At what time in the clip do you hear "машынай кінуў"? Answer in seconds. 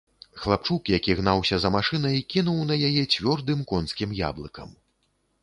1.75-2.57